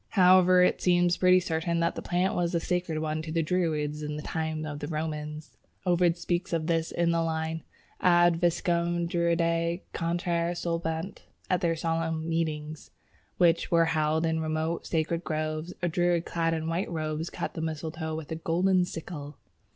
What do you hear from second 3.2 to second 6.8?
to the Druids in the time of the Romans. Ovid speaks of